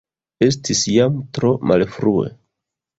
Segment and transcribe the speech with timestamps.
[0.45, 2.37] Estis jam tro malfrue.